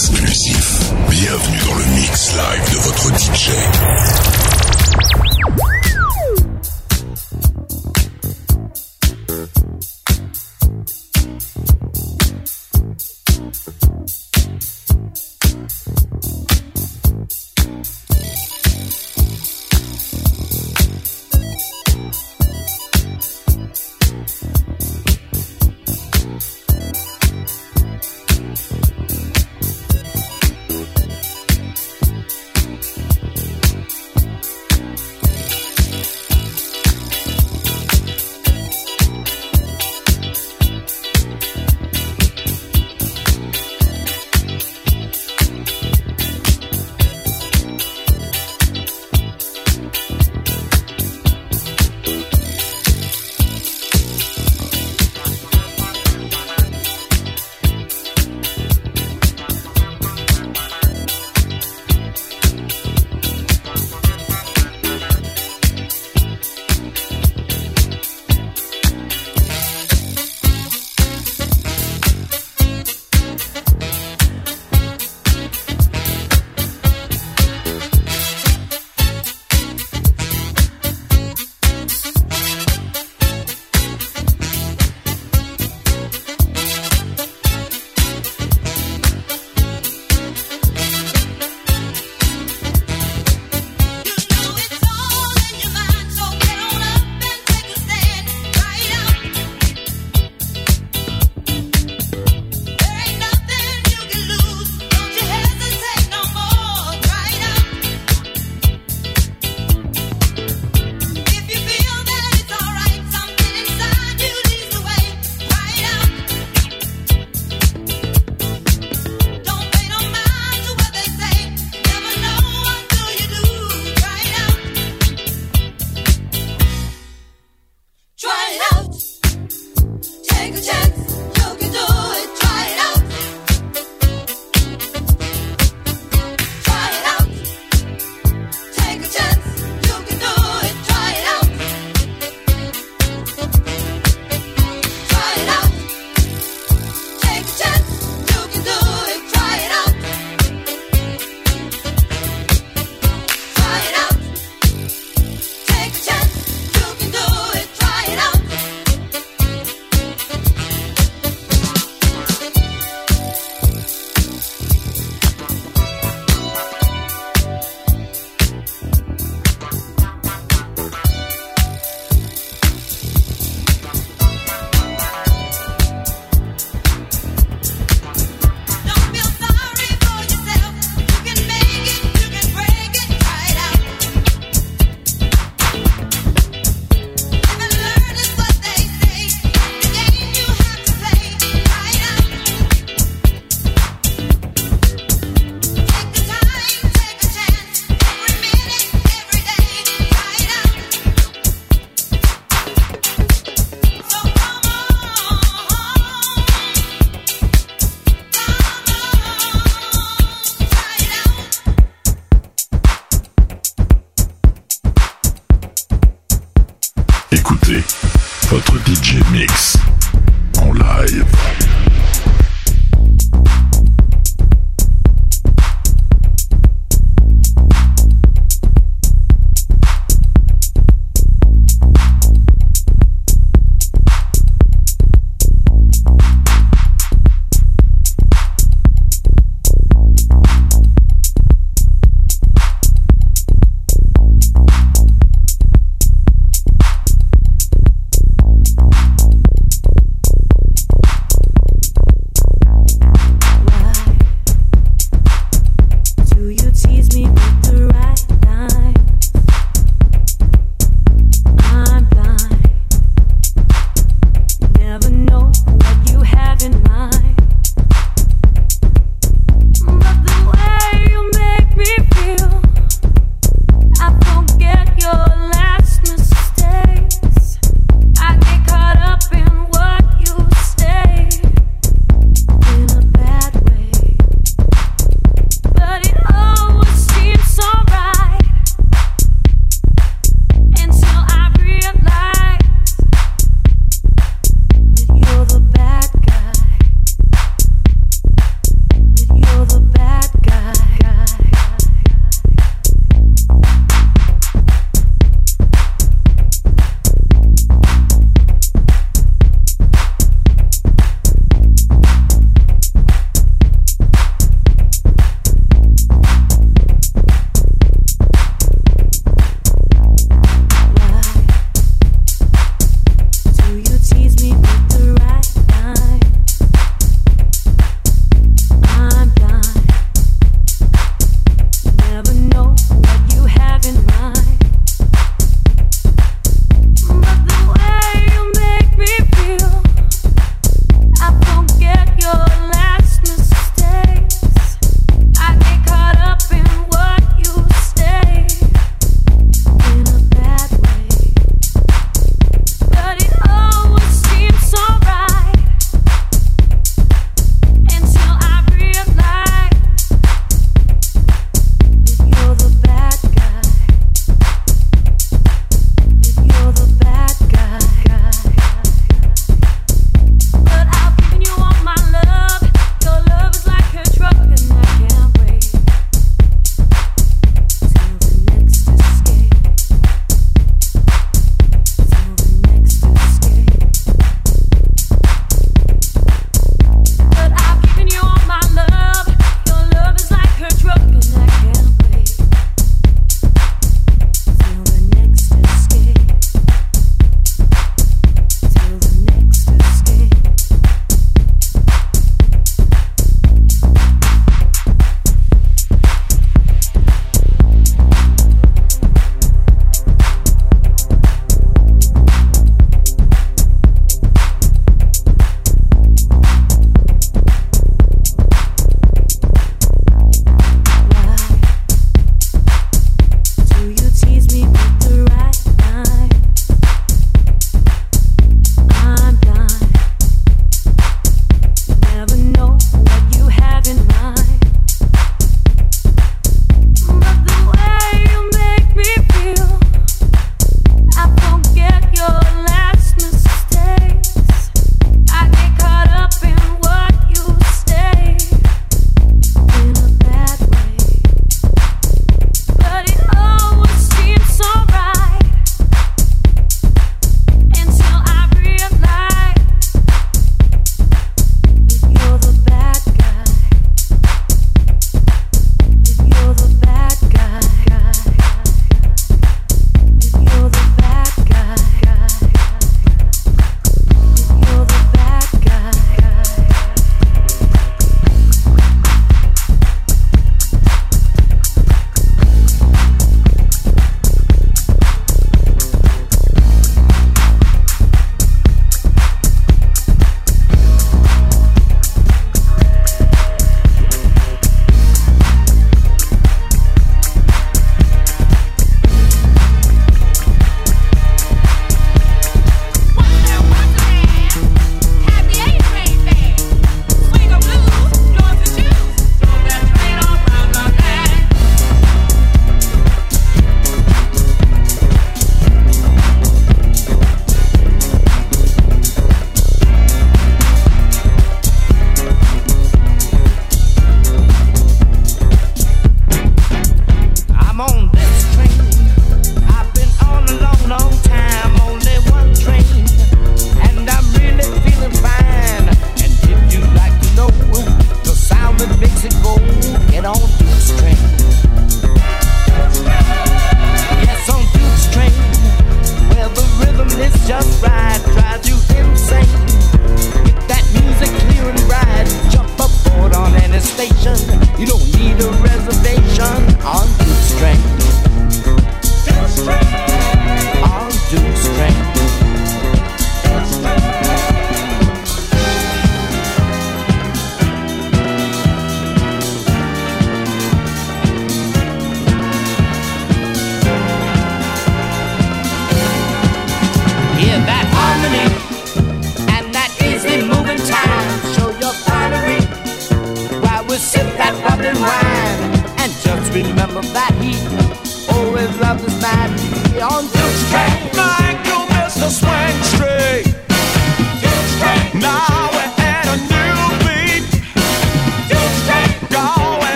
[0.00, 0.94] exclusif.
[1.10, 3.50] Bienvenue dans le mix live de votre DJ.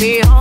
[0.00, 0.39] be home.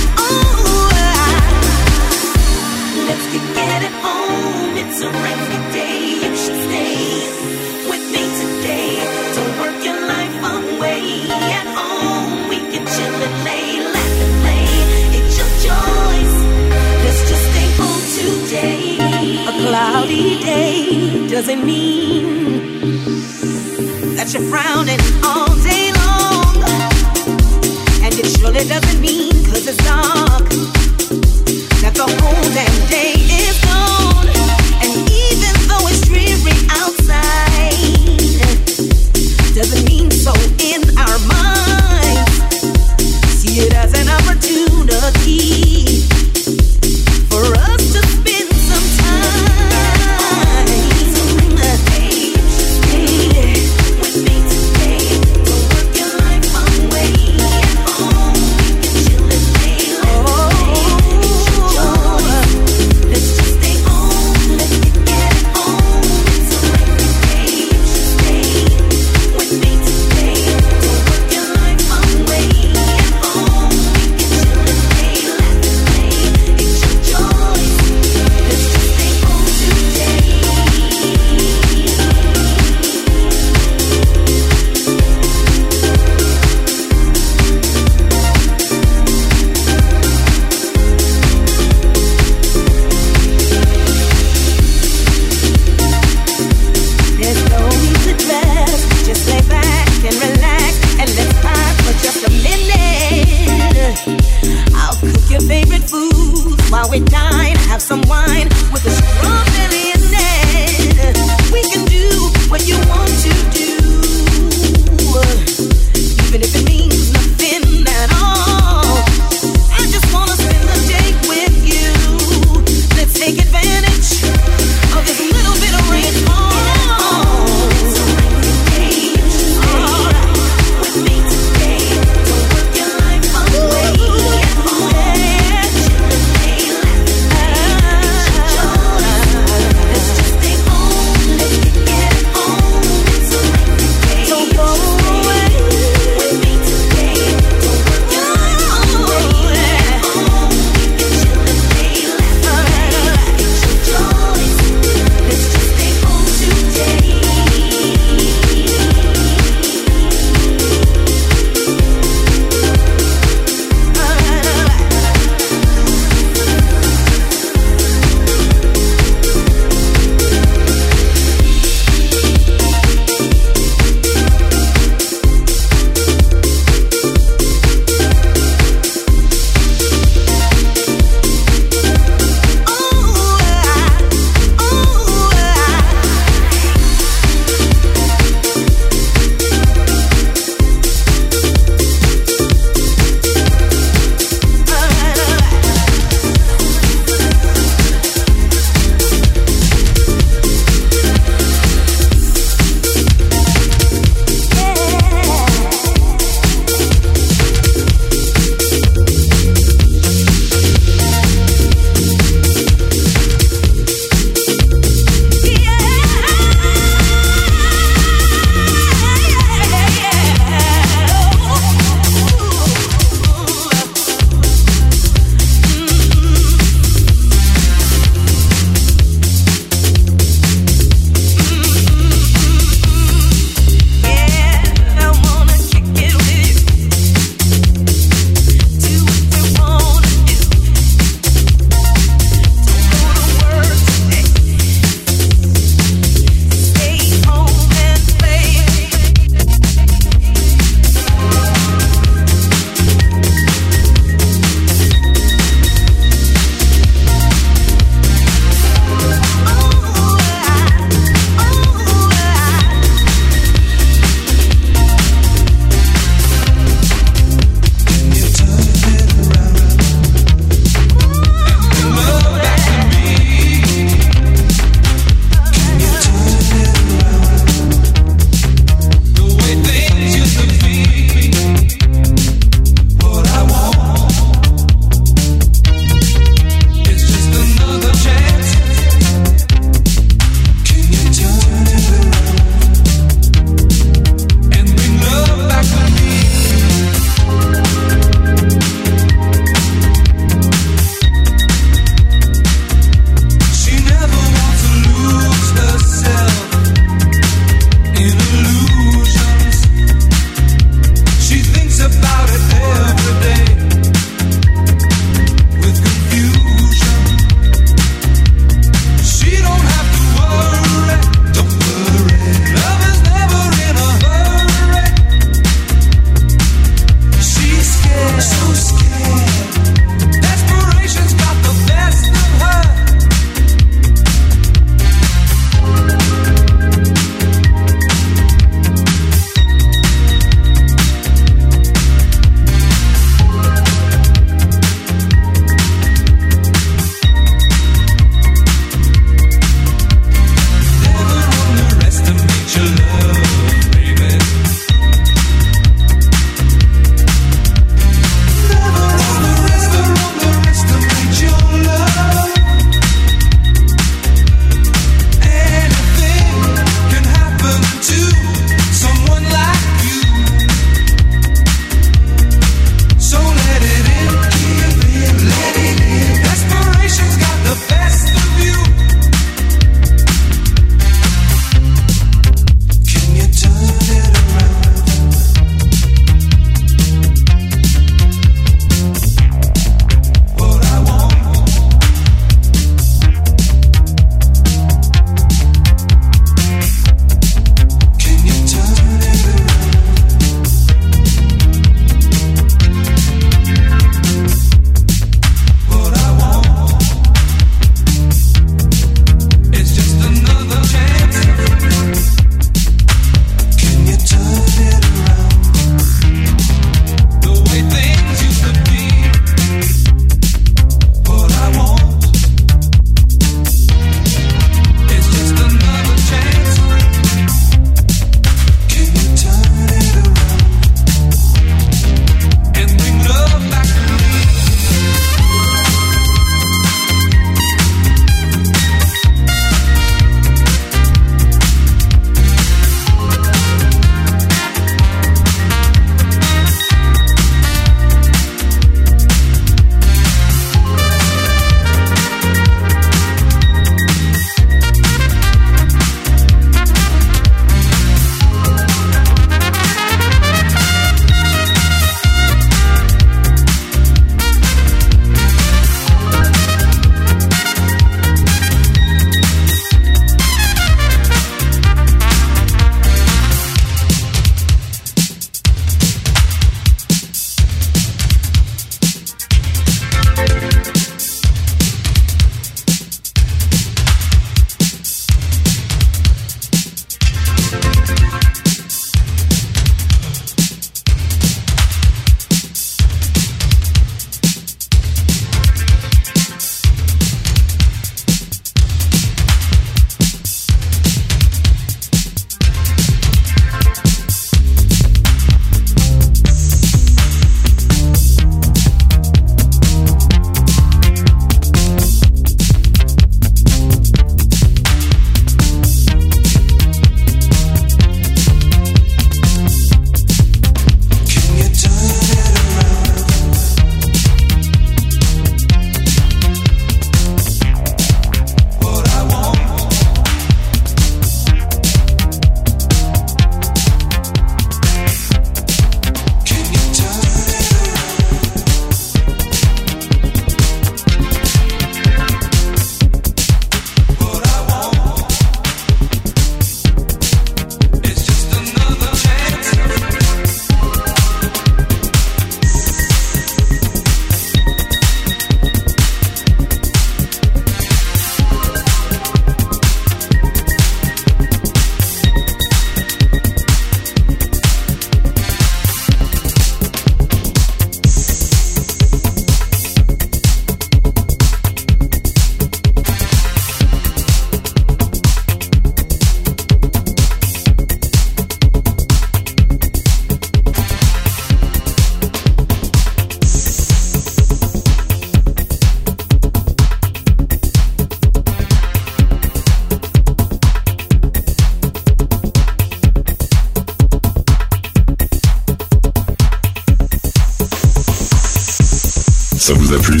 [599.71, 600.00] the pre